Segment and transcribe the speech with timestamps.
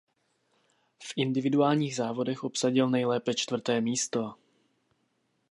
[1.03, 4.35] V individuálních závodech obsadil nejlépe čtvrté místo.